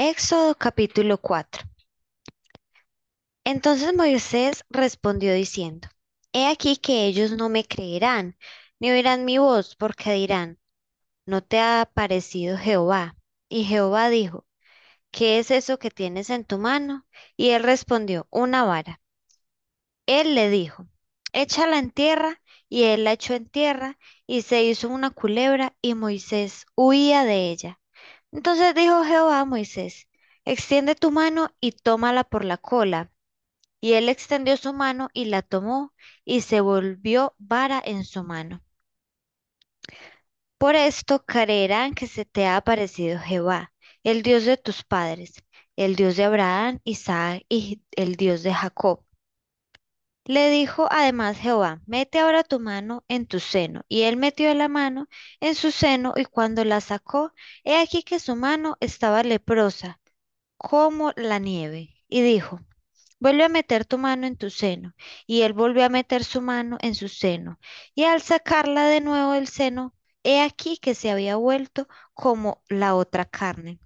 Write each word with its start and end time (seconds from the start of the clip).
Éxodo 0.00 0.54
capítulo 0.54 1.18
4. 1.18 1.64
Entonces 3.44 3.92
Moisés 3.96 4.64
respondió 4.70 5.34
diciendo, 5.34 5.88
He 6.32 6.46
aquí 6.46 6.76
que 6.76 7.06
ellos 7.06 7.32
no 7.32 7.48
me 7.48 7.64
creerán, 7.64 8.38
ni 8.78 8.92
oirán 8.92 9.24
mi 9.24 9.38
voz, 9.38 9.74
porque 9.74 10.12
dirán, 10.12 10.60
¿no 11.26 11.42
te 11.42 11.58
ha 11.58 11.90
parecido 11.92 12.56
Jehová? 12.56 13.16
Y 13.48 13.64
Jehová 13.64 14.08
dijo, 14.08 14.46
¿qué 15.10 15.40
es 15.40 15.50
eso 15.50 15.78
que 15.80 15.90
tienes 15.90 16.30
en 16.30 16.44
tu 16.44 16.58
mano? 16.58 17.06
Y 17.36 17.50
él 17.50 17.64
respondió, 17.64 18.28
una 18.30 18.64
vara. 18.64 19.00
Él 20.06 20.34
le 20.36 20.50
dijo, 20.50 20.86
échala 21.32 21.78
en 21.78 21.90
tierra, 21.90 22.40
y 22.68 22.84
él 22.84 23.04
la 23.04 23.12
echó 23.12 23.34
en 23.34 23.48
tierra, 23.48 23.98
y 24.26 24.42
se 24.42 24.62
hizo 24.62 24.88
una 24.88 25.10
culebra, 25.10 25.76
y 25.82 25.94
Moisés 25.94 26.66
huía 26.76 27.24
de 27.24 27.50
ella. 27.50 27.80
Entonces 28.32 28.74
dijo 28.74 29.04
Jehová 29.04 29.40
a 29.40 29.44
Moisés, 29.44 30.08
extiende 30.46 30.94
tu 30.94 31.10
mano 31.10 31.50
y 31.60 31.72
tómala 31.72 32.24
por 32.24 32.44
la 32.44 32.56
cola. 32.56 33.12
Y 33.80 33.94
él 33.94 34.08
extendió 34.08 34.56
su 34.56 34.72
mano 34.74 35.08
y 35.14 35.26
la 35.26 35.42
tomó, 35.42 35.94
y 36.24 36.42
se 36.42 36.60
volvió 36.62 37.34
vara 37.38 37.82
en 37.84 38.04
su 38.04 38.24
mano. 38.24 38.62
Por 40.56 40.76
esto 40.76 41.24
creerán 41.24 41.94
que 41.94 42.06
se 42.06 42.24
te 42.24 42.46
ha 42.46 42.56
aparecido 42.56 43.18
Jehová, 43.18 43.72
el 44.04 44.22
Dios 44.22 44.44
de 44.44 44.56
tus 44.56 44.84
padres, 44.84 45.34
el 45.76 45.96
Dios 45.96 46.16
de 46.16 46.24
Abraham, 46.24 46.80
Isaac 46.84 47.44
y 47.48 47.82
el 47.92 48.14
Dios 48.16 48.42
de 48.44 48.54
Jacob. 48.54 49.04
Le 50.28 50.50
dijo 50.50 50.86
además 50.90 51.38
Jehová, 51.38 51.80
mete 51.86 52.18
ahora 52.18 52.44
tu 52.44 52.60
mano 52.60 53.02
en 53.08 53.26
tu 53.26 53.40
seno. 53.40 53.84
Y 53.88 54.02
él 54.02 54.18
metió 54.18 54.52
la 54.52 54.68
mano 54.68 55.08
en 55.40 55.54
su 55.54 55.70
seno 55.70 56.12
y 56.16 56.26
cuando 56.26 56.64
la 56.66 56.82
sacó, 56.82 57.32
he 57.64 57.78
aquí 57.80 58.02
que 58.02 58.20
su 58.20 58.36
mano 58.36 58.76
estaba 58.80 59.22
leprosa, 59.22 60.00
como 60.58 61.12
la 61.16 61.38
nieve. 61.38 61.94
Y 62.08 62.20
dijo, 62.20 62.60
vuelve 63.18 63.44
a 63.44 63.48
meter 63.48 63.86
tu 63.86 63.96
mano 63.96 64.26
en 64.26 64.36
tu 64.36 64.50
seno. 64.50 64.94
Y 65.26 65.42
él 65.42 65.54
volvió 65.54 65.86
a 65.86 65.88
meter 65.88 66.24
su 66.24 66.42
mano 66.42 66.76
en 66.82 66.94
su 66.94 67.08
seno. 67.08 67.58
Y 67.94 68.04
al 68.04 68.20
sacarla 68.20 68.86
de 68.86 69.00
nuevo 69.00 69.32
del 69.32 69.48
seno, 69.48 69.94
he 70.24 70.42
aquí 70.42 70.76
que 70.76 70.94
se 70.94 71.10
había 71.10 71.36
vuelto 71.36 71.88
como 72.12 72.62
la 72.68 72.94
otra 72.96 73.24
carne. 73.24 73.80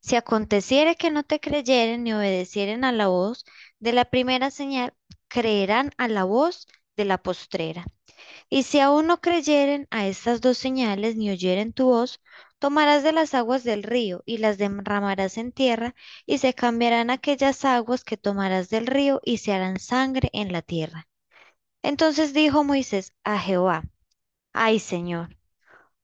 Si 0.00 0.14
aconteciere 0.14 0.94
que 0.94 1.10
no 1.10 1.24
te 1.24 1.40
creyeren 1.40 2.04
ni 2.04 2.12
obedecieren 2.12 2.84
a 2.84 2.92
la 2.92 3.08
voz 3.08 3.44
de 3.86 3.92
la 3.92 4.04
primera 4.04 4.50
señal, 4.50 4.94
creerán 5.28 5.92
a 5.96 6.08
la 6.08 6.24
voz 6.24 6.66
de 6.96 7.04
la 7.04 7.18
postrera. 7.18 7.86
Y 8.50 8.64
si 8.64 8.80
aún 8.80 9.06
no 9.06 9.20
creyeren 9.20 9.86
a 9.92 10.08
estas 10.08 10.40
dos 10.40 10.58
señales 10.58 11.14
ni 11.14 11.30
oyeren 11.30 11.72
tu 11.72 11.84
voz, 11.86 12.20
tomarás 12.58 13.04
de 13.04 13.12
las 13.12 13.32
aguas 13.32 13.62
del 13.62 13.84
río 13.84 14.24
y 14.26 14.38
las 14.38 14.58
derramarás 14.58 15.38
en 15.38 15.52
tierra, 15.52 15.94
y 16.26 16.38
se 16.38 16.52
cambiarán 16.52 17.10
aquellas 17.10 17.64
aguas 17.64 18.02
que 18.02 18.16
tomarás 18.16 18.70
del 18.70 18.88
río 18.88 19.20
y 19.24 19.38
se 19.38 19.52
harán 19.52 19.78
sangre 19.78 20.30
en 20.32 20.50
la 20.50 20.62
tierra. 20.62 21.06
Entonces 21.80 22.34
dijo 22.34 22.64
Moisés 22.64 23.12
a 23.22 23.38
Jehová, 23.38 23.84
Ay 24.52 24.80
Señor, 24.80 25.36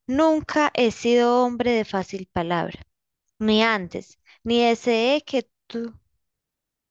nunca 0.07 0.71
he 0.75 0.93
sido 0.93 1.43
hombre 1.43 1.73
de 1.73 1.85
fácil 1.85 2.29
palabra, 2.33 2.87
ni 3.41 3.61
antes, 3.61 4.21
ni 4.45 4.61
deseé 4.65 5.23
que 5.23 5.51
tú, 5.67 5.93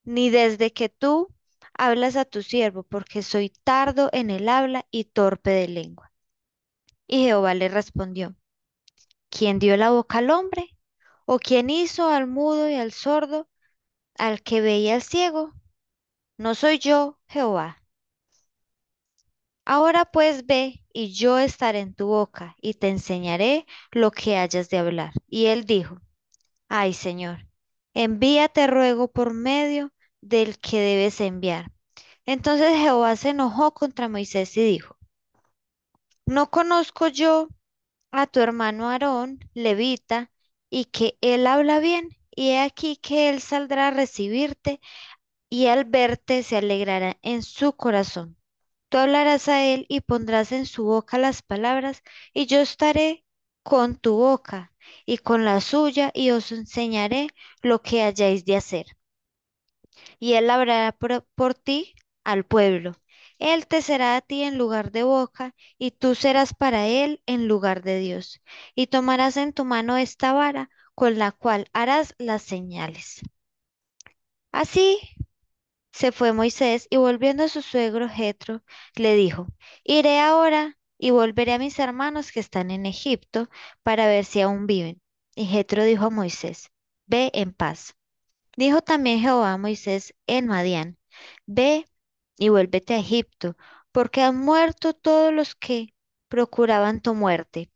ni 0.04 0.30
desde 0.30 0.74
que 0.74 0.90
tú 0.90 1.30
hablas 1.74 2.16
a 2.16 2.26
tu 2.26 2.44
siervo, 2.44 2.84
porque 2.84 3.24
soy 3.24 3.50
tardo 3.64 4.10
en 4.14 4.30
el 4.30 4.50
habla 4.50 4.86
y 4.92 5.06
torpe 5.06 5.52
de 5.52 5.68
lengua. 5.68 6.12
Y 7.08 7.26
Jehová 7.26 7.54
le 7.54 7.70
respondió, 7.70 8.36
¿quién 9.30 9.60
dio 9.60 9.78
la 9.78 9.92
boca 9.92 10.20
al 10.20 10.30
hombre? 10.30 10.78
¿O 11.26 11.40
quién 11.40 11.70
hizo 11.70 12.10
al 12.10 12.28
mudo 12.28 12.70
y 12.70 12.76
al 12.76 12.92
sordo, 12.92 13.50
al 14.18 14.42
que 14.44 14.62
veía 14.62 14.96
al 14.96 15.04
ciego? 15.04 15.54
No 16.38 16.56
soy 16.56 16.80
yo, 16.80 17.20
Jehová. 17.28 17.84
Ahora 19.66 20.06
pues 20.06 20.46
ve, 20.46 20.84
y 20.94 21.14
yo 21.14 21.40
estaré 21.40 21.80
en 21.80 21.94
tu 21.94 22.08
boca, 22.08 22.56
y 22.62 22.76
te 22.76 22.90
enseñaré 22.90 23.66
lo 23.92 24.12
que 24.12 24.38
hayas 24.38 24.70
de 24.70 24.78
hablar. 24.78 25.14
Y 25.28 25.48
él 25.48 25.66
dijo, 25.66 26.02
Ay, 26.70 26.94
Señor, 26.94 27.48
envíate 27.94 28.68
ruego 28.68 29.12
por 29.12 29.34
medio 29.34 29.92
del 30.22 30.60
que 30.60 30.80
debes 30.80 31.22
enviar. 31.22 31.72
Entonces 32.26 32.78
Jehová 32.78 33.16
se 33.16 33.30
enojó 33.30 33.74
contra 33.74 34.10
Moisés 34.10 34.56
y 34.58 34.64
dijo, 34.64 34.98
¿no 36.26 36.50
conozco 36.50 37.08
yo 37.08 37.50
a 38.12 38.28
tu 38.28 38.40
hermano 38.40 38.90
Aarón, 38.90 39.40
levita, 39.54 40.32
y 40.70 40.86
que 40.86 41.18
él 41.22 41.48
habla 41.48 41.80
bien? 41.80 42.10
Y 42.34 42.52
he 42.52 42.62
aquí 42.62 42.98
que 42.98 43.30
él 43.30 43.42
saldrá 43.42 43.90
a 43.90 43.92
recibirte, 43.92 44.80
y 45.50 45.68
al 45.68 45.86
verte 45.86 46.44
se 46.44 46.58
alegrará 46.58 47.18
en 47.22 47.44
su 47.44 47.74
corazón. 47.74 48.38
Tú 48.90 48.98
hablarás 48.98 49.48
a 49.50 49.66
él 49.66 49.86
y 49.90 50.02
pondrás 50.02 50.52
en 50.52 50.66
su 50.66 50.86
boca 50.86 51.18
las 51.18 51.42
palabras, 51.42 52.04
y 52.34 52.46
yo 52.46 52.60
estaré 52.62 53.26
con 53.64 53.98
tu 53.98 54.16
boca 54.16 54.74
y 55.06 55.18
con 55.18 55.46
la 55.46 55.62
suya, 55.62 56.12
y 56.14 56.32
os 56.32 56.52
enseñaré 56.52 57.30
lo 57.62 57.82
que 57.82 58.04
hayáis 58.04 58.46
de 58.46 58.56
hacer. 58.58 58.86
Y 60.20 60.34
él 60.36 60.50
hablará 60.50 60.94
por, 60.94 61.26
por 61.36 61.54
ti 61.54 61.96
al 62.24 62.46
pueblo. 62.46 62.96
Él 63.40 63.68
te 63.68 63.82
será 63.82 64.16
a 64.16 64.22
ti 64.22 64.44
en 64.44 64.58
lugar 64.58 64.92
de 64.92 65.04
boca, 65.04 65.54
y 65.78 65.92
tú 65.92 66.16
serás 66.16 66.54
para 66.54 66.88
él 66.88 67.22
en 67.26 67.48
lugar 67.50 67.82
de 67.84 68.00
Dios. 68.00 68.42
Y 68.76 68.88
tomarás 68.88 69.36
en 69.38 69.52
tu 69.54 69.66
mano 69.66 69.98
esta 69.98 70.32
vara, 70.34 70.70
con 70.96 71.18
la 71.20 71.32
cual 71.34 71.68
harás 71.74 72.16
las 72.20 72.42
señales. 72.44 73.20
Así 74.54 74.98
se 75.94 76.12
fue 76.12 76.34
Moisés, 76.34 76.88
y 76.90 76.98
volviendo 76.98 77.44
a 77.44 77.48
su 77.50 77.62
suegro 77.62 78.10
Jetro, 78.10 78.64
le 78.96 79.16
dijo, 79.16 79.48
Iré 79.84 80.20
ahora 80.20 80.78
y 81.02 81.10
volveré 81.10 81.54
a 81.54 81.60
mis 81.60 81.80
hermanos 81.80 82.32
que 82.32 82.40
están 82.40 82.70
en 82.70 82.86
Egipto, 82.86 83.50
para 83.84 84.06
ver 84.08 84.24
si 84.24 84.42
aún 84.42 84.68
viven. 84.68 85.02
Y 85.36 85.46
Jetro 85.48 85.84
dijo 85.84 86.06
a 86.06 86.10
Moisés, 86.12 86.70
Ve 87.08 87.32
en 87.34 87.54
paz. 87.54 87.96
Dijo 88.56 88.82
también 88.82 89.20
Jehová 89.20 89.54
a 89.54 89.58
Moisés 89.58 90.14
en 90.28 90.48
Madián, 90.48 91.00
Ve 91.48 91.88
y 92.38 92.50
vuélvete 92.50 92.94
a 92.94 93.00
Egipto, 93.00 93.58
porque 93.92 94.22
han 94.22 94.38
muerto 94.38 94.94
todos 94.94 95.34
los 95.34 95.56
que 95.56 95.96
procuraban 96.30 97.02
tu 97.02 97.16
muerte. 97.16 97.72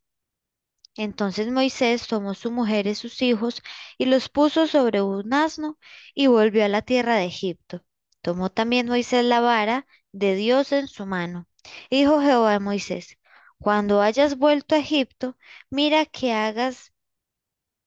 Entonces 0.96 1.52
Moisés 1.52 2.08
tomó 2.08 2.36
su 2.36 2.52
mujer 2.52 2.86
y 2.86 2.94
sus 2.96 3.22
hijos 3.24 3.64
y 3.98 4.06
los 4.06 4.30
puso 4.30 4.68
sobre 4.68 5.02
un 5.02 5.34
asno 5.34 5.80
y 6.14 6.28
volvió 6.28 6.64
a 6.66 6.70
la 6.70 6.84
tierra 6.84 7.16
de 7.16 7.26
Egipto. 7.26 7.84
Tomó 8.22 8.52
también 8.52 8.88
Moisés 8.88 9.26
la 9.26 9.40
vara 9.42 9.88
de 10.12 10.36
Dios 10.36 10.72
en 10.72 10.88
su 10.88 11.08
mano. 11.08 11.48
Dijo 11.90 12.22
Jehová 12.22 12.56
a 12.56 12.60
Moisés, 12.60 13.18
cuando 13.60 14.02
hayas 14.02 14.38
vuelto 14.38 14.76
a 14.76 14.80
Egipto, 14.80 15.38
mira 15.70 16.06
que 16.06 16.34
hagas 16.34 16.94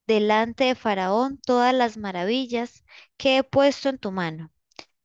delante 0.07 0.65
de 0.65 0.75
Faraón 0.75 1.39
todas 1.45 1.75
las 1.75 1.97
maravillas 1.97 2.85
que 3.17 3.39
he 3.39 3.45
puesto 3.45 3.89
en 3.89 3.99
tu 3.99 4.11
mano 4.13 4.51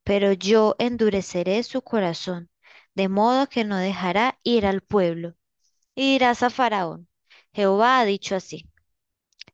pero 0.06 0.34
yo 0.34 0.76
endureceré 0.80 1.64
su 1.64 1.82
corazón, 1.84 2.50
de 2.96 3.10
modo 3.10 3.48
que 3.50 3.66
no 3.66 3.78
dejará 3.78 4.40
ir 4.44 4.66
al 4.68 4.82
pueblo. 4.82 5.36
Y 5.96 6.14
dirás 6.14 6.44
a 6.44 6.50
Faraón, 6.52 7.10
Jehová 7.54 8.00
ha 8.00 8.06
dicho 8.06 8.36
así, 8.36 8.70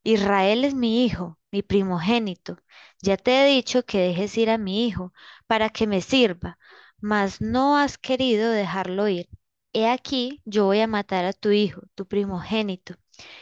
Israel 0.03 0.65
es 0.65 0.75
mi 0.75 1.05
hijo, 1.05 1.39
mi 1.51 1.63
primogénito. 1.63 2.57
Ya 3.01 3.17
te 3.17 3.43
he 3.43 3.47
dicho 3.55 3.85
que 3.85 3.99
dejes 3.99 4.37
ir 4.37 4.49
a 4.49 4.57
mi 4.57 4.87
hijo 4.87 5.13
para 5.47 5.69
que 5.69 5.87
me 5.87 6.01
sirva, 6.01 6.59
mas 7.01 7.41
no 7.41 7.77
has 7.77 7.97
querido 7.97 8.51
dejarlo 8.51 9.07
ir. 9.07 9.29
He 9.73 9.87
aquí, 9.87 10.41
yo 10.45 10.65
voy 10.65 10.79
a 10.81 10.87
matar 10.87 11.25
a 11.25 11.33
tu 11.33 11.51
hijo, 11.51 11.81
tu 11.95 12.07
primogénito. 12.07 12.95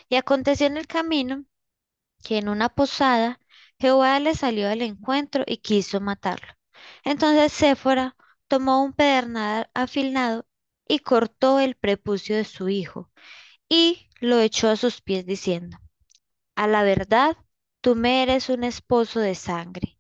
Y 0.10 0.16
aconteció 0.16 0.68
en 0.68 0.78
el 0.78 0.88
camino 0.88 1.46
que 2.24 2.38
en 2.38 2.50
una 2.50 2.70
posada 2.70 3.40
Jehová 3.80 4.20
le 4.20 4.36
salió 4.36 4.70
al 4.70 4.82
encuentro 4.82 5.44
y 5.48 5.58
quiso 5.58 6.02
matarlo. 6.02 6.54
Entonces 7.04 7.54
Séfora 7.54 8.16
tomó 8.48 8.84
un 8.84 8.94
pedernal 8.94 9.70
afilado 9.74 10.48
y 10.88 11.00
cortó 11.00 11.60
el 11.60 11.76
prepucio 11.76 12.36
de 12.36 12.46
su 12.46 12.70
hijo 12.70 13.12
y 13.70 14.10
lo 14.20 14.40
echó 14.40 14.70
a 14.70 14.76
sus 14.78 15.02
pies 15.02 15.26
diciendo, 15.26 15.78
A 16.56 16.68
la 16.68 16.84
verdad, 16.84 17.38
tú 17.82 17.96
me 17.96 18.24
eres 18.24 18.50
un 18.50 18.64
esposo 18.64 19.20
de 19.20 19.36
sangre. 19.36 20.00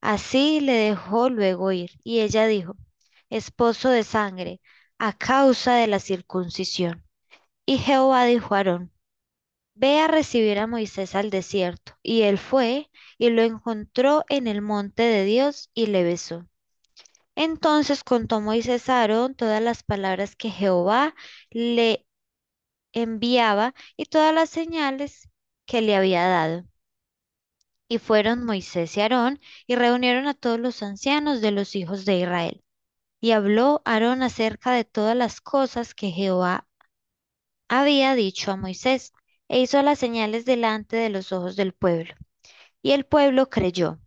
Así 0.00 0.60
le 0.60 0.74
dejó 0.74 1.30
luego 1.30 1.72
ir 1.72 1.92
y 2.04 2.20
ella 2.20 2.46
dijo, 2.46 2.76
esposo 3.30 3.90
de 3.90 4.04
sangre, 4.04 4.60
a 4.98 5.12
causa 5.16 5.74
de 5.76 5.86
la 5.86 6.00
circuncisión. 6.00 7.04
Y 7.66 7.78
Jehová 7.78 8.24
dijo 8.26 8.54
a 8.54 8.58
Aarón, 8.58 8.92
Ve 9.74 9.98
a 10.00 10.08
recibir 10.08 10.58
a 10.58 10.66
Moisés 10.66 11.14
al 11.14 11.30
desierto. 11.30 11.94
Y 12.02 12.22
él 12.22 12.38
fue 12.38 12.90
y 13.18 13.30
lo 13.30 13.42
encontró 13.42 14.24
en 14.28 14.46
el 14.46 14.62
monte 14.62 15.02
de 15.02 15.24
Dios 15.24 15.70
y 15.74 15.86
le 15.86 16.04
besó. 16.04 16.46
Entonces 17.34 18.04
contó 18.04 18.40
Moisés 18.40 18.88
a 18.88 19.00
Aarón 19.00 19.34
todas 19.34 19.62
las 19.62 19.82
palabras 19.82 20.36
que 20.36 20.50
Jehová 20.50 21.14
le 21.50 22.06
enviaba 22.92 23.74
y 23.96 24.06
todas 24.06 24.34
las 24.34 24.50
señales 24.50 25.30
que 25.66 25.82
le 25.82 25.96
había 25.96 26.26
dado. 26.28 26.64
Y 27.88 27.98
fueron 27.98 28.46
Moisés 28.46 28.96
y 28.96 29.02
Aarón 29.02 29.38
y 29.66 29.74
reunieron 29.76 30.26
a 30.28 30.34
todos 30.34 30.58
los 30.58 30.82
ancianos 30.82 31.42
de 31.42 31.50
los 31.50 31.76
hijos 31.76 32.06
de 32.06 32.20
Israel. 32.20 32.62
Y 33.20 33.32
habló 33.32 33.82
Aarón 33.84 34.22
acerca 34.22 34.72
de 34.72 34.84
todas 34.84 35.16
las 35.16 35.40
cosas 35.40 35.94
que 35.94 36.10
Jehová 36.10 36.66
había 37.68 38.14
dicho 38.14 38.50
a 38.50 38.56
Moisés, 38.56 39.12
e 39.48 39.60
hizo 39.60 39.82
las 39.82 39.98
señales 39.98 40.44
delante 40.44 40.96
de 40.96 41.10
los 41.10 41.32
ojos 41.32 41.56
del 41.56 41.72
pueblo. 41.72 42.14
Y 42.82 42.92
el 42.92 43.06
pueblo 43.06 43.50
creyó. 43.50 44.00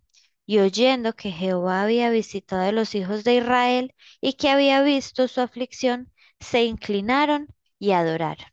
Y 0.45 0.59
oyendo 0.59 1.13
que 1.13 1.31
Jehová 1.31 1.83
había 1.83 2.09
visitado 2.09 2.63
a 2.63 2.71
los 2.73 2.95
hijos 2.95 3.23
de 3.23 3.35
Israel 3.35 3.95
y 4.21 4.33
que 4.33 4.49
había 4.49 4.81
visto 4.83 5.27
su 5.27 5.41
aflicción, 5.41 6.11
se 6.39 6.63
inclinaron 6.65 7.47
y 7.79 7.91
adoraron. 7.91 8.45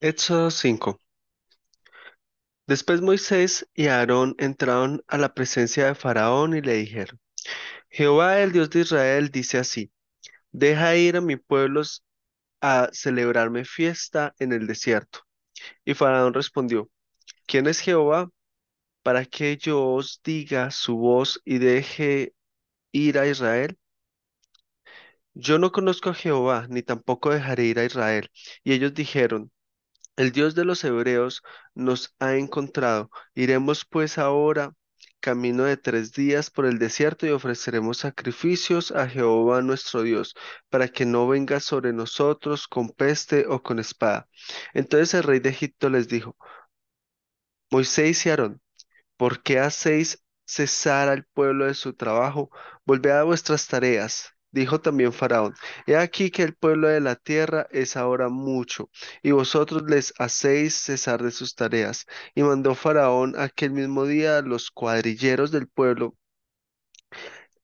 Éxodo 0.00 0.50
5. 0.50 0.98
Después 2.68 3.00
Moisés 3.00 3.68
y 3.74 3.88
Aarón 3.88 4.36
entraron 4.38 5.02
a 5.08 5.18
la 5.18 5.34
presencia 5.34 5.86
de 5.86 5.94
Faraón 5.96 6.56
y 6.56 6.60
le 6.62 6.74
dijeron, 6.74 7.20
Jehová 7.90 8.40
el 8.40 8.52
Dios 8.52 8.70
de 8.70 8.80
Israel 8.80 9.30
dice 9.30 9.58
así, 9.58 9.90
deja 10.52 10.96
ir 10.96 11.16
a 11.16 11.20
mi 11.20 11.36
pueblo 11.36 11.82
a 12.60 12.88
celebrarme 12.92 13.64
fiesta 13.64 14.34
en 14.38 14.52
el 14.52 14.66
desierto. 14.66 15.20
Y 15.84 15.94
Faraón 15.94 16.34
respondió, 16.34 16.90
¿quién 17.46 17.66
es 17.66 17.80
Jehová 17.80 18.30
para 19.02 19.24
que 19.24 19.56
yo 19.56 19.84
os 19.84 20.20
diga 20.24 20.70
su 20.70 20.96
voz 20.96 21.40
y 21.44 21.58
deje 21.58 22.34
ir 22.92 23.18
a 23.18 23.26
Israel? 23.26 23.78
Yo 25.34 25.58
no 25.58 25.70
conozco 25.72 26.10
a 26.10 26.14
Jehová, 26.14 26.66
ni 26.70 26.82
tampoco 26.82 27.30
dejaré 27.30 27.64
ir 27.64 27.78
a 27.78 27.84
Israel. 27.84 28.30
Y 28.64 28.72
ellos 28.72 28.94
dijeron, 28.94 29.52
El 30.16 30.32
Dios 30.32 30.54
de 30.54 30.64
los 30.64 30.82
hebreos 30.84 31.42
nos 31.74 32.14
ha 32.20 32.36
encontrado. 32.36 33.10
Iremos 33.34 33.84
pues 33.84 34.18
ahora 34.18 34.72
camino 35.26 35.64
de 35.64 35.76
tres 35.76 36.12
días 36.12 36.50
por 36.50 36.66
el 36.66 36.78
desierto 36.78 37.26
y 37.26 37.30
ofreceremos 37.30 37.98
sacrificios 37.98 38.92
a 38.92 39.08
Jehová 39.08 39.60
nuestro 39.60 40.02
Dios, 40.04 40.36
para 40.70 40.86
que 40.86 41.04
no 41.04 41.26
venga 41.26 41.58
sobre 41.58 41.92
nosotros 41.92 42.68
con 42.68 42.90
peste 42.90 43.44
o 43.48 43.60
con 43.60 43.80
espada. 43.80 44.28
Entonces 44.72 45.14
el 45.14 45.24
rey 45.24 45.40
de 45.40 45.48
Egipto 45.50 45.90
les 45.90 46.06
dijo, 46.06 46.36
Moisés 47.72 48.24
y 48.26 48.30
Aarón, 48.30 48.60
¿por 49.16 49.42
qué 49.42 49.58
hacéis 49.60 50.24
cesar 50.44 51.08
al 51.08 51.24
pueblo 51.24 51.66
de 51.66 51.74
su 51.74 51.94
trabajo? 51.94 52.50
Volved 52.84 53.10
a 53.10 53.24
vuestras 53.24 53.66
tareas. 53.66 54.35
Dijo 54.56 54.80
también 54.80 55.12
Faraón, 55.12 55.54
He 55.86 55.96
aquí 55.96 56.30
que 56.30 56.42
el 56.42 56.54
pueblo 56.54 56.88
de 56.88 57.00
la 57.02 57.14
tierra 57.16 57.66
es 57.70 57.94
ahora 57.94 58.30
mucho, 58.30 58.88
y 59.22 59.32
vosotros 59.32 59.82
les 59.86 60.14
hacéis 60.18 60.74
cesar 60.74 61.22
de 61.22 61.30
sus 61.30 61.54
tareas. 61.54 62.06
Y 62.34 62.42
mandó 62.42 62.74
Faraón 62.74 63.34
aquel 63.38 63.72
mismo 63.72 64.06
día 64.06 64.38
a 64.38 64.42
los 64.42 64.70
cuadrilleros 64.70 65.50
del 65.50 65.68
pueblo 65.68 66.16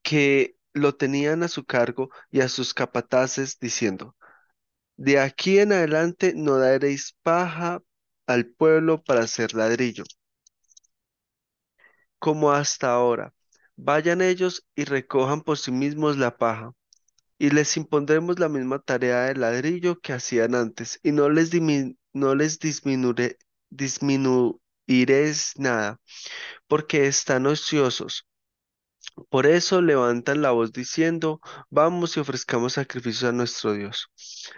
que 0.02 0.58
lo 0.74 0.94
tenían 0.94 1.42
a 1.42 1.48
su 1.48 1.64
cargo 1.64 2.10
y 2.30 2.40
a 2.42 2.48
sus 2.48 2.74
capataces, 2.74 3.58
diciendo, 3.58 4.14
De 4.96 5.18
aquí 5.18 5.60
en 5.60 5.72
adelante 5.72 6.34
no 6.36 6.58
daréis 6.58 7.16
paja 7.22 7.82
al 8.26 8.46
pueblo 8.48 9.02
para 9.02 9.22
hacer 9.22 9.54
ladrillo, 9.54 10.04
como 12.18 12.52
hasta 12.52 12.92
ahora. 12.92 13.32
Vayan 13.76 14.20
ellos 14.20 14.66
y 14.74 14.84
recojan 14.84 15.40
por 15.42 15.58
sí 15.58 15.72
mismos 15.72 16.18
la 16.18 16.36
paja 16.36 16.74
y 17.42 17.50
les 17.50 17.76
impondremos 17.76 18.38
la 18.38 18.48
misma 18.48 18.78
tarea 18.80 19.22
de 19.24 19.34
ladrillo 19.36 20.00
que 20.00 20.12
hacían 20.14 20.54
antes, 20.54 21.00
y 21.02 21.12
no 21.12 21.28
les, 21.30 21.52
dimi- 21.52 21.96
no 22.14 22.34
les 22.36 22.58
disminuiré, 22.60 23.38
disminuiréis 23.70 25.52
nada, 25.58 26.00
porque 26.68 27.06
están 27.08 27.46
ociosos. 27.46 28.26
Por 29.30 29.46
eso 29.46 29.82
levantan 29.82 30.42
la 30.42 30.52
voz 30.52 30.72
diciendo, 30.72 31.40
vamos 31.70 32.16
y 32.16 32.20
ofrezcamos 32.20 32.74
sacrificios 32.74 33.24
a 33.24 33.32
nuestro 33.32 33.72
Dios. 33.74 34.08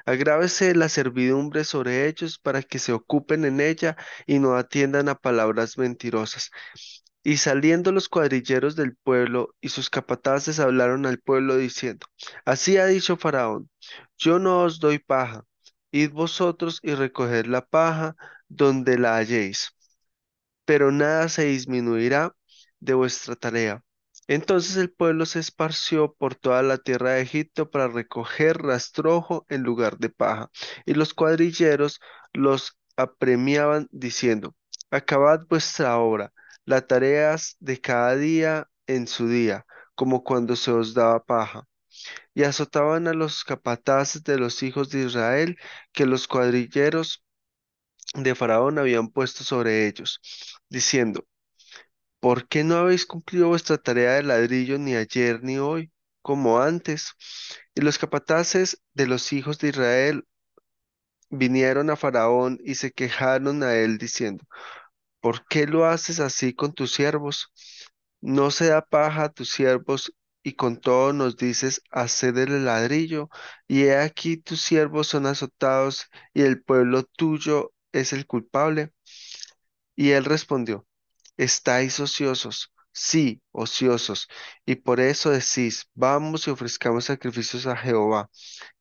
Agrávese 0.06 0.74
la 0.74 0.88
servidumbre 0.88 1.64
sobre 1.64 2.06
ellos 2.08 2.38
para 2.38 2.62
que 2.62 2.78
se 2.78 2.92
ocupen 2.92 3.44
en 3.46 3.60
ella 3.60 3.96
y 4.26 4.38
no 4.38 4.56
atiendan 4.56 5.08
a 5.08 5.14
palabras 5.16 5.78
mentirosas. 5.78 6.50
Y 7.24 7.38
saliendo 7.38 7.90
los 7.90 8.08
cuadrilleros 8.08 8.76
del 8.76 8.96
pueblo 8.96 9.54
y 9.60 9.70
sus 9.70 9.90
capataces 9.90 10.60
hablaron 10.60 11.06
al 11.06 11.18
pueblo 11.18 11.56
diciendo, 11.56 12.06
Así 12.44 12.76
ha 12.76 12.86
dicho 12.86 13.16
Faraón, 13.16 13.70
yo 14.18 14.38
no 14.38 14.62
os 14.62 14.78
doy 14.78 14.98
paja, 14.98 15.44
id 15.90 16.10
vosotros 16.12 16.80
y 16.82 16.94
recoged 16.94 17.46
la 17.46 17.66
paja 17.66 18.14
donde 18.48 18.98
la 18.98 19.16
halléis, 19.16 19.70
pero 20.64 20.92
nada 20.92 21.28
se 21.28 21.46
disminuirá 21.46 22.34
de 22.80 22.94
vuestra 22.94 23.36
tarea. 23.36 23.82
Entonces 24.26 24.76
el 24.76 24.90
pueblo 24.92 25.26
se 25.26 25.40
esparció 25.40 26.14
por 26.14 26.34
toda 26.34 26.62
la 26.62 26.78
tierra 26.78 27.12
de 27.12 27.22
Egipto 27.22 27.70
para 27.70 27.88
recoger 27.88 28.58
rastrojo 28.58 29.46
en 29.48 29.62
lugar 29.62 29.98
de 29.98 30.10
paja, 30.10 30.50
y 30.86 30.94
los 30.94 31.14
cuadrilleros 31.14 32.00
los 32.32 32.78
apremiaban 32.96 33.88
diciendo, 33.92 34.54
Acabad 34.90 35.46
vuestra 35.48 35.98
obra, 35.98 36.32
las 36.64 36.86
tareas 36.86 37.56
de 37.60 37.80
cada 37.80 38.16
día 38.16 38.70
en 38.86 39.06
su 39.06 39.28
día, 39.28 39.66
como 39.94 40.24
cuando 40.24 40.56
se 40.56 40.70
os 40.72 40.94
daba 40.94 41.24
paja. 41.24 41.66
Y 42.34 42.44
azotaban 42.44 43.08
a 43.08 43.14
los 43.14 43.44
capataces 43.44 44.24
de 44.24 44.38
los 44.38 44.62
hijos 44.62 44.90
de 44.90 45.04
Israel 45.04 45.58
que 45.92 46.06
los 46.06 46.28
cuadrilleros 46.28 47.24
de 48.14 48.34
Faraón 48.34 48.78
habían 48.78 49.08
puesto 49.08 49.44
sobre 49.44 49.86
ellos, 49.86 50.20
diciendo, 50.68 51.26
¿Por 52.20 52.48
qué 52.48 52.64
no 52.64 52.76
habéis 52.76 53.06
cumplido 53.06 53.48
vuestra 53.48 53.78
tarea 53.78 54.12
de 54.14 54.22
ladrillo 54.22 54.78
ni 54.78 54.94
ayer 54.96 55.42
ni 55.42 55.58
hoy, 55.58 55.92
como 56.22 56.60
antes? 56.60 57.12
Y 57.74 57.82
los 57.82 57.98
capataces 57.98 58.80
de 58.94 59.06
los 59.06 59.32
hijos 59.32 59.58
de 59.58 59.68
Israel 59.68 60.26
vinieron 61.28 61.90
a 61.90 61.96
Faraón 61.96 62.58
y 62.64 62.76
se 62.76 62.92
quejaron 62.92 63.62
a 63.62 63.74
él 63.74 63.98
diciendo, 63.98 64.46
¿por 65.24 65.46
qué 65.46 65.66
lo 65.66 65.86
haces 65.86 66.20
así 66.20 66.52
con 66.52 66.74
tus 66.74 66.92
siervos? 66.92 67.50
No 68.20 68.50
se 68.50 68.66
da 68.68 68.82
paja 68.84 69.24
a 69.24 69.28
tus 69.32 69.50
siervos 69.50 70.12
y 70.42 70.52
con 70.52 70.78
todo 70.78 71.14
nos 71.14 71.38
dices, 71.38 71.80
haced 71.90 72.36
el 72.36 72.66
ladrillo, 72.66 73.30
y 73.66 73.84
he 73.84 73.96
aquí 73.96 74.36
tus 74.36 74.60
siervos 74.60 75.06
son 75.08 75.24
azotados 75.24 76.08
y 76.34 76.42
el 76.42 76.62
pueblo 76.62 77.04
tuyo 77.04 77.72
es 77.92 78.12
el 78.12 78.26
culpable. 78.26 78.92
Y 79.96 80.10
él 80.10 80.26
respondió, 80.26 80.86
Estáis 81.38 82.00
ociosos, 82.00 82.70
sí, 82.92 83.40
ociosos, 83.50 84.28
y 84.66 84.74
por 84.76 85.00
eso 85.00 85.30
decís, 85.30 85.88
vamos 85.94 86.46
y 86.46 86.50
ofrezcamos 86.50 87.06
sacrificios 87.06 87.66
a 87.66 87.76
Jehová. 87.78 88.28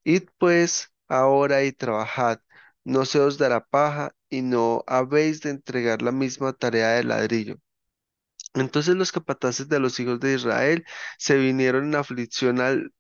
Id 0.03 0.23
pues 0.37 0.91
ahora 1.07 1.63
y 1.63 1.71
trabajad, 1.71 2.39
no 2.83 3.05
se 3.05 3.19
os 3.19 3.37
dará 3.37 3.65
paja, 3.65 4.15
y 4.29 4.41
no 4.41 4.83
habéis 4.87 5.41
de 5.41 5.49
entregar 5.51 6.01
la 6.01 6.11
misma 6.11 6.53
tarea 6.53 6.91
de 6.91 7.03
ladrillo. 7.03 7.57
Entonces 8.55 8.95
los 8.95 9.11
capataces 9.11 9.69
de 9.69 9.79
los 9.79 9.99
hijos 9.99 10.19
de 10.19 10.33
Israel 10.35 10.85
se 11.19 11.37
vinieron 11.37 11.85
en 11.85 11.95
aflicción 11.95 12.61
al 12.61 12.91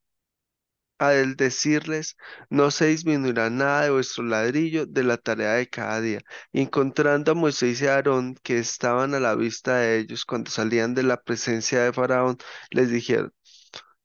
al 0.99 1.35
decirles, 1.35 2.15
no 2.49 2.71
se 2.71 2.87
disminuirá 2.87 3.49
nada 3.49 3.83
de 3.83 3.89
vuestro 3.91 4.23
ladrillo 4.23 4.85
de 4.85 5.03
la 5.03 5.17
tarea 5.17 5.53
de 5.53 5.67
cada 5.69 5.99
día. 6.01 6.21
Y 6.51 6.61
encontrando 6.61 7.31
a 7.31 7.35
Moisés 7.35 7.81
y 7.81 7.87
a 7.87 7.95
Aarón, 7.95 8.35
que 8.43 8.57
estaban 8.59 9.13
a 9.13 9.19
la 9.19 9.35
vista 9.35 9.77
de 9.77 9.99
ellos 9.99 10.25
cuando 10.25 10.49
salían 10.51 10.93
de 10.93 11.03
la 11.03 11.21
presencia 11.21 11.83
de 11.83 11.93
Faraón, 11.93 12.37
les 12.71 12.89
dijeron, 12.89 13.33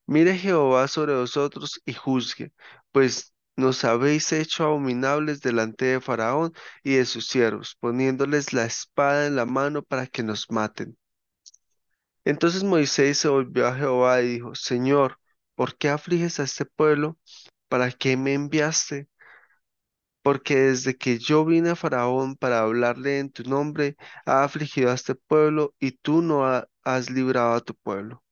Mire 0.07 0.37
Jehová 0.39 0.89
sobre 0.89 1.15
vosotros 1.17 1.81
y 1.87 1.95
juzgue, 1.95 2.53
pues 2.93 3.35
nos 3.59 3.85
habéis 3.85 4.33
hecho 4.33 4.65
abominables 4.65 5.43
delante 5.43 5.85
de 5.87 6.01
Faraón 6.01 6.55
y 6.83 6.95
de 6.97 7.05
sus 7.07 7.29
siervos, 7.29 7.77
poniéndoles 7.81 8.53
la 8.55 8.65
espada 8.67 9.27
en 9.27 9.37
la 9.37 9.47
mano 9.47 9.83
para 9.83 10.07
que 10.07 10.23
nos 10.23 10.51
maten. 10.51 10.97
Entonces 12.25 12.63
Moisés 12.63 13.19
se 13.19 13.27
volvió 13.29 13.67
a 13.67 13.75
Jehová 13.75 14.23
y 14.23 14.29
dijo, 14.35 14.55
Señor, 14.55 15.19
¿por 15.57 15.77
qué 15.77 15.89
afliges 15.89 16.39
a 16.41 16.45
este 16.45 16.65
pueblo? 16.65 17.19
¿Para 17.69 17.91
qué 17.93 18.17
me 18.17 18.35
enviaste? 18.35 19.09
Porque 20.23 20.55
desde 20.57 20.97
que 20.97 21.19
yo 21.19 21.45
vine 21.45 21.71
a 21.71 21.77
Faraón 21.77 22.37
para 22.37 22.61
hablarle 22.61 23.19
en 23.19 23.31
tu 23.33 23.43
nombre, 23.43 23.97
ha 24.27 24.45
afligido 24.45 24.91
a 24.91 24.95
este 24.95 25.15
pueblo 25.17 25.75
y 25.81 25.91
tú 25.93 26.23
no 26.23 26.47
ha- 26.47 26.69
has 26.85 27.11
librado 27.11 27.55
a 27.55 27.61
tu 27.61 27.75
pueblo. 27.75 28.23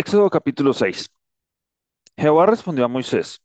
Éxodo 0.00 0.28
capítulo 0.36 0.72
6. 0.74 0.98
Jehová 2.16 2.46
respondió 2.46 2.86
a 2.86 2.88
Moisés, 2.88 3.42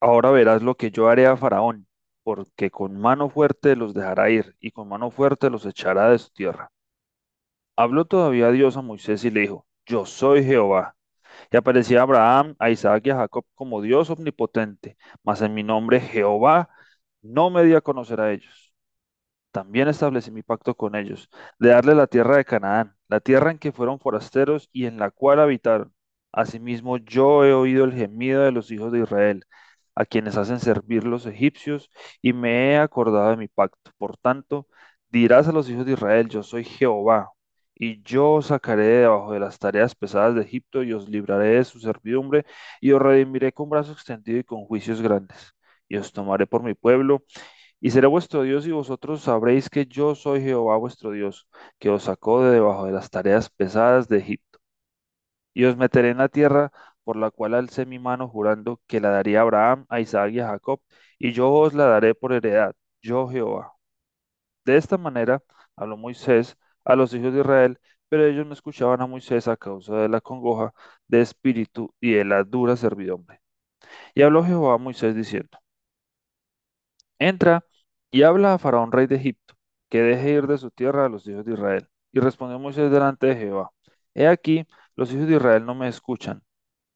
Ahora 0.00 0.30
verás 0.30 0.62
lo 0.62 0.76
que 0.76 0.90
yo 0.92 1.08
haré 1.08 1.26
a 1.26 1.36
Faraón, 1.36 1.88
porque 2.24 2.70
con 2.70 3.00
mano 3.00 3.30
fuerte 3.30 3.76
los 3.76 3.94
dejará 3.94 4.30
ir 4.30 4.56
y 4.60 4.72
con 4.72 4.88
mano 4.88 5.10
fuerte 5.10 5.50
los 5.50 5.66
echará 5.66 6.10
de 6.10 6.18
su 6.18 6.30
tierra. 6.30 6.72
Habló 7.76 8.04
todavía 8.06 8.50
Dios 8.50 8.76
a 8.76 8.82
Moisés 8.82 9.24
y 9.24 9.30
le 9.30 9.40
dijo, 9.40 9.66
Yo 9.86 10.06
soy 10.06 10.44
Jehová. 10.44 10.96
Y 11.52 11.56
aparecía 11.58 12.02
Abraham, 12.02 12.56
a 12.60 12.70
Isaac 12.70 13.06
y 13.06 13.10
a 13.10 13.16
Jacob 13.16 13.46
como 13.56 13.82
Dios 13.82 14.10
omnipotente, 14.10 14.98
mas 15.24 15.42
en 15.42 15.54
mi 15.54 15.64
nombre 15.64 16.00
Jehová 16.00 16.70
no 17.22 17.50
me 17.50 17.64
di 17.64 17.74
a 17.74 17.82
conocer 17.82 18.20
a 18.22 18.32
ellos. 18.32 18.74
También 19.52 19.88
establecí 19.88 20.32
mi 20.32 20.44
pacto 20.44 20.76
con 20.76 20.96
ellos, 20.96 21.30
de 21.60 21.70
darle 21.70 21.96
la 21.96 22.08
tierra 22.08 22.38
de 22.38 22.46
Canaán, 22.46 22.96
la 23.08 23.20
tierra 23.20 23.52
en 23.52 23.58
que 23.60 23.72
fueron 23.72 24.00
forasteros 24.00 24.70
y 24.72 24.86
en 24.86 24.98
la 24.98 25.10
cual 25.12 25.40
habitaron. 25.40 25.94
Asimismo, 26.36 26.98
yo 26.98 27.44
he 27.44 27.54
oído 27.54 27.84
el 27.84 27.94
gemido 27.94 28.42
de 28.44 28.52
los 28.52 28.70
hijos 28.70 28.92
de 28.92 29.00
Israel, 29.02 29.44
a 29.94 30.04
quienes 30.06 30.36
hacen 30.36 30.60
servir 30.60 31.04
los 31.04 31.26
egipcios, 31.26 31.90
y 32.22 32.32
me 32.34 32.72
he 32.74 32.78
acordado 32.78 33.30
de 33.30 33.36
mi 33.38 33.48
pacto. 33.48 33.90
Por 33.98 34.16
tanto, 34.18 34.68
dirás 35.10 35.48
a 35.48 35.52
los 35.52 35.68
hijos 35.70 35.86
de 35.86 35.92
Israel, 35.94 36.28
yo 36.28 36.42
soy 36.42 36.64
Jehová, 36.64 37.30
y 37.74 38.02
yo 38.02 38.32
os 38.34 38.46
sacaré 38.48 38.84
de 38.84 38.98
debajo 39.02 39.32
de 39.32 39.40
las 39.40 39.58
tareas 39.58 39.94
pesadas 39.94 40.34
de 40.34 40.42
Egipto, 40.42 40.82
y 40.82 40.92
os 40.92 41.08
libraré 41.08 41.56
de 41.56 41.64
su 41.64 41.80
servidumbre, 41.80 42.44
y 42.80 42.92
os 42.92 43.02
redimiré 43.02 43.52
con 43.52 43.68
brazo 43.70 43.92
extendido 43.92 44.38
y 44.38 44.44
con 44.44 44.64
juicios 44.66 45.00
grandes, 45.02 45.54
y 45.88 45.96
os 45.96 46.12
tomaré 46.12 46.46
por 46.46 46.62
mi 46.62 46.74
pueblo 46.74 47.22
y 47.80 47.90
seré 47.90 48.06
vuestro 48.06 48.42
Dios 48.42 48.66
y 48.66 48.72
vosotros 48.72 49.22
sabréis 49.22 49.70
que 49.70 49.86
yo 49.86 50.14
soy 50.14 50.42
Jehová 50.42 50.76
vuestro 50.78 51.10
Dios, 51.12 51.48
que 51.78 51.90
os 51.90 52.04
sacó 52.04 52.42
de 52.44 52.52
debajo 52.54 52.86
de 52.86 52.92
las 52.92 53.10
tareas 53.10 53.50
pesadas 53.50 54.08
de 54.08 54.18
Egipto. 54.18 54.55
Y 55.56 55.64
os 55.64 55.76
meteré 55.76 56.10
en 56.10 56.18
la 56.18 56.28
tierra 56.28 56.70
por 57.04 57.16
la 57.16 57.30
cual 57.30 57.54
alcé 57.54 57.86
mi 57.86 57.98
mano 57.98 58.28
jurando 58.28 58.80
que 58.86 59.00
la 59.00 59.10
daría 59.10 59.40
a 59.40 59.42
Abraham, 59.42 59.86
a 59.88 60.00
Isaac 60.00 60.32
y 60.32 60.40
a 60.40 60.48
Jacob, 60.48 60.80
y 61.18 61.32
yo 61.32 61.50
os 61.52 61.72
la 61.74 61.86
daré 61.86 62.14
por 62.14 62.32
heredad, 62.34 62.74
yo 63.02 63.28
Jehová. 63.28 63.72
De 64.64 64.76
esta 64.76 64.98
manera 64.98 65.42
habló 65.76 65.96
Moisés 65.96 66.58
a 66.84 66.96
los 66.96 67.14
hijos 67.14 67.32
de 67.32 67.40
Israel, 67.40 67.78
pero 68.08 68.26
ellos 68.26 68.46
no 68.46 68.52
escuchaban 68.52 69.00
a 69.00 69.06
Moisés 69.06 69.48
a 69.48 69.56
causa 69.56 69.94
de 69.96 70.08
la 70.08 70.20
congoja 70.20 70.74
de 71.08 71.22
espíritu 71.22 71.94
y 72.00 72.12
de 72.14 72.24
la 72.24 72.44
dura 72.44 72.76
servidumbre. 72.76 73.40
Y 74.14 74.22
habló 74.22 74.44
Jehová 74.44 74.74
a 74.74 74.78
Moisés 74.78 75.14
diciendo, 75.16 75.58
Entra 77.18 77.64
y 78.10 78.22
habla 78.22 78.54
a 78.54 78.58
Faraón, 78.58 78.92
rey 78.92 79.06
de 79.06 79.16
Egipto, 79.16 79.54
que 79.88 80.02
deje 80.02 80.30
ir 80.32 80.46
de 80.46 80.58
su 80.58 80.70
tierra 80.70 81.06
a 81.06 81.08
los 81.08 81.26
hijos 81.26 81.44
de 81.44 81.54
Israel. 81.54 81.88
Y 82.12 82.20
respondió 82.20 82.58
Moisés 82.58 82.90
delante 82.90 83.26
de 83.28 83.36
Jehová, 83.36 83.70
He 84.14 84.26
aquí, 84.28 84.66
los 84.96 85.12
hijos 85.12 85.28
de 85.28 85.36
Israel 85.36 85.64
no 85.64 85.74
me 85.74 85.88
escuchan. 85.88 86.42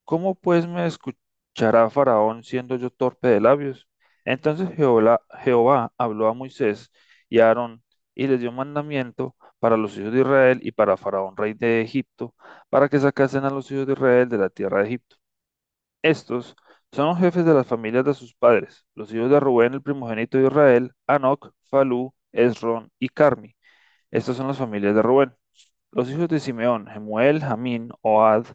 ¿Cómo 0.05 0.35
pues 0.35 0.67
me 0.67 0.87
escuchará 0.87 1.91
Faraón 1.91 2.45
siendo 2.45 2.77
yo 2.77 2.91
torpe 2.91 3.29
de 3.29 3.41
labios? 3.41 3.89
Entonces 4.25 4.71
Jehová, 4.77 5.23
Jehová 5.41 5.93
habló 5.99 6.29
a 6.29 6.35
Moisés 6.35 6.91
y 7.29 7.41
a 7.41 7.49
Aarón 7.49 7.83
y 8.15 8.27
les 8.27 8.41
dio 8.41 8.53
mandamiento 8.53 9.37
para 9.59 9.77
los 9.77 9.97
hijos 9.99 10.13
de 10.13 10.21
Israel 10.21 10.61
y 10.63 10.73
para 10.73 10.97
Faraón, 10.97 11.37
rey 11.37 11.55
de 11.55 11.83
Egipto, 11.83 12.35
para 12.71 12.89
que 12.89 12.99
sacasen 13.01 13.45
a 13.45 13.51
los 13.51 13.71
hijos 13.71 13.87
de 13.87 13.93
Israel 13.95 14.29
de 14.29 14.39
la 14.39 14.49
tierra 14.51 14.81
de 14.81 14.87
Egipto. 14.89 15.17
Estos 16.03 16.57
son 16.93 17.07
los 17.09 17.19
jefes 17.19 17.45
de 17.45 17.55
las 17.55 17.67
familias 17.67 18.05
de 18.05 18.15
sus 18.15 18.35
padres, 18.35 18.87
los 18.95 19.13
hijos 19.13 19.31
de 19.31 19.41
Rubén, 19.41 19.75
el 19.75 19.83
primogénito 19.83 20.39
de 20.39 20.47
Israel, 20.47 20.93
Anoc, 21.07 21.53
Falú, 21.71 22.15
Esrón 22.33 22.91
y 22.99 23.09
Carmi. 23.09 23.55
Estas 24.11 24.37
son 24.37 24.49
las 24.49 24.59
familias 24.59 24.95
de 24.95 25.03
Rubén. 25.03 25.35
Los 25.93 26.11
hijos 26.11 26.29
de 26.29 26.41
Simeón, 26.41 26.87
Gemuel, 26.87 27.41
Jamín, 27.41 27.91
Oad, 28.03 28.47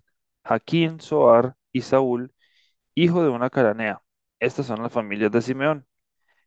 Jaquín, 0.44 1.00
Soar 1.01 1.56
y 1.72 1.82
Saúl, 1.82 2.34
hijo 2.96 3.24
de 3.24 3.30
una 3.30 3.50
cananea. 3.50 4.01
Estas 4.39 4.68
son 4.68 4.82
las 4.84 4.94
familias 4.94 5.32
de 5.32 5.42
Simeón. 5.42 5.88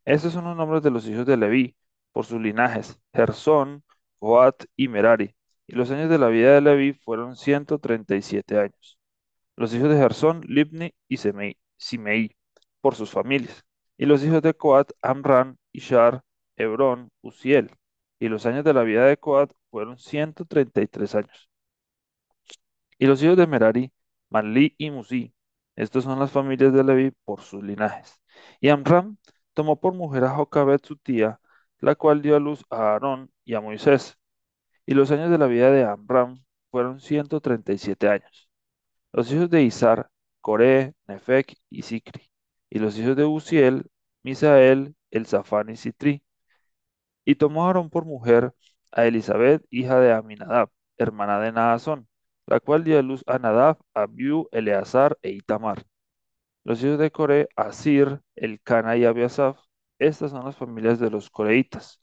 Estos 0.05 0.33
son 0.33 0.45
los 0.45 0.57
nombres 0.57 0.83
de 0.83 0.91
los 0.91 1.07
hijos 1.07 1.25
de 1.25 1.37
Leví, 1.37 1.75
por 2.11 2.25
sus 2.25 2.41
linajes, 2.41 2.99
Gersón, 3.13 3.83
Coat 4.19 4.65
y 4.75 4.87
Merari. 4.87 5.35
Y 5.67 5.75
los 5.75 5.91
años 5.91 6.09
de 6.09 6.17
la 6.17 6.29
vida 6.29 6.53
de 6.55 6.61
Leví 6.61 6.93
fueron 6.93 7.35
137 7.35 8.59
años. 8.59 8.99
Los 9.55 9.73
hijos 9.73 9.89
de 9.89 9.97
Gersón, 9.97 10.41
Libni 10.47 10.93
y. 11.07 11.17
Simei 11.77 12.35
por 12.81 12.95
sus 12.95 13.11
familias. 13.11 13.65
Y 13.97 14.05
los 14.05 14.23
hijos 14.23 14.41
de 14.41 14.53
Coat, 14.53 14.91
Amran, 15.01 15.57
Ishar, 15.71 16.23
Hebrón, 16.57 17.11
Uziel. 17.21 17.71
Y 18.19 18.29
los 18.29 18.45
años 18.45 18.63
de 18.65 18.73
la 18.73 18.83
vida 18.83 19.05
de 19.05 19.17
Coat 19.17 19.51
fueron 19.71 19.97
133 19.97 21.15
años. 21.15 21.49
Y 22.97 23.05
los 23.07 23.21
hijos 23.23 23.37
de 23.37 23.47
Merari, 23.47 23.91
Manli 24.29 24.75
y 24.77 24.91
Musi. 24.91 25.33
Estas 25.75 26.03
son 26.03 26.19
las 26.19 26.31
familias 26.31 26.73
de 26.73 26.83
Levi 26.83 27.11
por 27.25 27.41
sus 27.41 27.63
linajes. 27.63 28.21
Y 28.59 28.69
Amram 28.69 29.17
tomó 29.53 29.79
por 29.79 29.93
mujer 29.93 30.25
a 30.25 30.31
Jocabet 30.35 30.85
su 30.85 30.97
tía, 30.97 31.39
la 31.79 31.95
cual 31.95 32.21
dio 32.21 32.35
a 32.35 32.39
luz 32.39 32.65
a 32.69 32.93
Aarón 32.93 33.31
y 33.45 33.55
a 33.55 33.61
Moisés. 33.61 34.17
Y 34.85 34.93
los 34.95 35.11
años 35.11 35.31
de 35.31 35.37
la 35.37 35.47
vida 35.47 35.71
de 35.71 35.85
Amram 35.85 36.43
fueron 36.71 36.99
137 36.99 38.09
años. 38.09 38.49
Los 39.13 39.31
hijos 39.31 39.49
de 39.49 39.63
Izar, 39.63 40.09
Coré, 40.41 40.95
Nefec 41.07 41.55
y 41.69 41.83
Sicri. 41.83 42.29
Y 42.69 42.79
los 42.79 42.97
hijos 42.97 43.15
de 43.15 43.25
Uziel, 43.25 43.89
Misael, 44.23 44.95
Elzafán 45.11 45.69
y 45.69 45.77
Citri. 45.77 46.23
Y 47.25 47.35
tomó 47.35 47.65
Aarón 47.67 47.89
por 47.89 48.05
mujer 48.05 48.53
a 48.91 49.05
Elizabeth, 49.05 49.65
hija 49.69 49.99
de 49.99 50.13
Aminadab, 50.13 50.69
hermana 50.97 51.39
de 51.39 51.51
Naasón, 51.51 52.07
la 52.47 52.59
cual 52.59 52.83
dio 52.83 52.99
a 52.99 53.01
luz 53.01 53.23
a 53.27 53.39
Nadab, 53.39 53.77
Abiú, 53.93 54.47
Eleazar 54.51 55.17
e 55.21 55.31
Itamar. 55.31 55.83
Los 56.63 56.83
hijos 56.83 56.99
de 56.99 57.11
Coré, 57.11 57.49
Asir, 57.55 58.21
Elcana 58.35 58.97
y 58.97 59.05
Abiasaf. 59.05 59.59
Estas 59.99 60.31
son 60.31 60.45
las 60.45 60.57
familias 60.57 60.99
de 60.99 61.09
los 61.09 61.29
coreitas. 61.29 62.01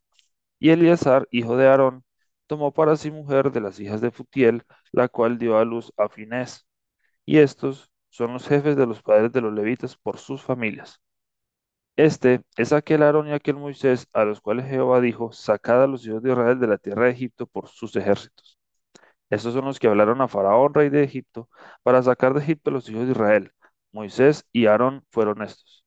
Y 0.59 0.71
Eleazar, 0.71 1.29
hijo 1.31 1.57
de 1.57 1.69
Aarón, 1.69 2.05
tomó 2.47 2.73
para 2.73 2.97
sí 2.97 3.11
mujer 3.11 3.53
de 3.53 3.61
las 3.61 3.81
hijas 3.81 4.01
de 4.01 4.11
Futiel, 4.11 4.65
la 4.93 5.09
cual 5.09 5.39
dio 5.39 5.59
a 5.59 5.65
luz 5.65 5.93
a 5.97 6.09
Finés. 6.09 6.67
Y 7.27 7.39
estos 7.39 7.91
son 8.11 8.33
los 8.35 8.49
jefes 8.49 8.77
de 8.77 8.87
los 8.87 9.03
padres 9.03 9.33
de 9.33 9.41
los 9.43 9.53
levitas 9.55 9.97
por 9.97 10.19
sus 10.19 10.43
familias. 10.43 11.01
Este 11.97 12.43
es 12.57 12.73
aquel 12.73 13.03
Aarón 13.03 13.29
y 13.29 13.33
aquel 13.33 13.57
Moisés 13.57 14.07
a 14.13 14.25
los 14.25 14.41
cuales 14.41 14.67
Jehová 14.67 15.01
dijo, 15.01 15.33
sacad 15.33 15.83
a 15.83 15.87
los 15.87 16.07
hijos 16.07 16.23
de 16.23 16.31
Israel 16.33 16.61
de 16.61 16.67
la 16.67 16.79
tierra 16.79 17.07
de 17.07 17.13
Egipto 17.13 17.47
por 17.47 17.69
sus 17.69 17.97
ejércitos. 17.97 18.59
Estos 19.31 19.55
son 19.55 19.65
los 19.67 19.79
que 19.81 19.89
hablaron 19.89 20.21
a 20.21 20.29
Faraón, 20.29 20.75
rey 20.75 20.91
de 20.91 21.05
Egipto, 21.05 21.49
para 21.83 22.03
sacar 22.03 22.35
de 22.35 22.43
Egipto 22.43 22.71
a 22.71 22.75
los 22.75 22.89
hijos 22.89 23.07
de 23.07 23.13
Israel. 23.13 23.53
Moisés 23.93 24.47
y 24.53 24.67
Aarón 24.67 25.05
fueron 25.11 25.43
estos. 25.43 25.85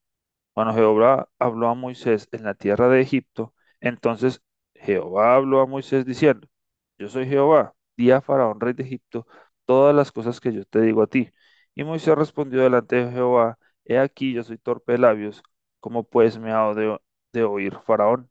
Cuando 0.54 0.74
Jehová 0.74 1.30
habló 1.40 1.70
a 1.70 1.76
Moisés 1.76 2.28
en 2.32 2.44
la 2.44 2.56
tierra 2.56 2.90
de 2.90 3.02
Egipto, 3.02 3.54
entonces 3.82 4.42
Jehová 4.76 5.36
habló 5.36 5.62
a 5.62 5.68
Moisés 5.68 6.06
diciendo, 6.06 6.48
Yo 6.98 7.10
soy 7.10 7.28
Jehová, 7.28 7.76
di 7.98 8.12
a 8.12 8.22
Faraón, 8.22 8.60
rey 8.60 8.74
de 8.74 8.84
Egipto, 8.84 9.28
todas 9.66 9.96
las 9.96 10.12
cosas 10.12 10.40
que 10.42 10.54
yo 10.54 10.66
te 10.66 10.82
digo 10.82 11.04
a 11.04 11.08
ti 11.08 11.30
y 11.76 11.84
Moisés 11.84 12.16
respondió 12.16 12.62
delante 12.62 12.98
de 12.98 13.12
Jehová, 13.12 13.58
He 13.86 13.98
aquí 13.98 14.34
yo 14.34 14.44
soy 14.44 14.58
torpe 14.58 14.94
de 14.94 14.98
labios, 15.00 15.42
¿cómo 15.80 16.04
pues 16.04 16.38
me 16.40 16.52
ha 16.52 16.74
de, 16.74 17.00
de 17.34 17.44
oír 17.44 17.78
Faraón? 17.86 18.29